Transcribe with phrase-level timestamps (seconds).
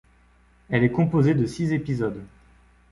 [0.71, 2.23] Elle est composée de six épisodes.